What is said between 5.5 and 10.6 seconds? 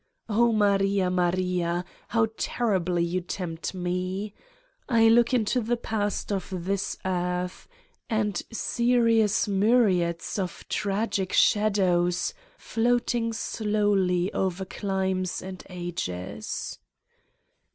the past of this earth and serious myriads